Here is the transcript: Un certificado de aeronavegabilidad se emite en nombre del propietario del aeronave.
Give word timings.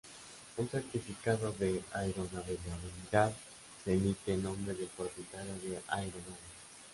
Un 0.57 0.67
certificado 0.67 1.51
de 1.53 1.83
aeronavegabilidad 1.93 3.31
se 3.85 3.93
emite 3.93 4.33
en 4.33 4.41
nombre 4.41 4.73
del 4.73 4.87
propietario 4.87 5.53
del 5.59 5.79
aeronave. 5.89 6.37